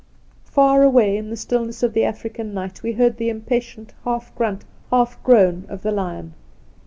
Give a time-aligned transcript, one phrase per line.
[0.45, 4.65] Far away in the stillness of the African night we heard the impatient half grunt,
[4.89, 6.33] half groan of the lion.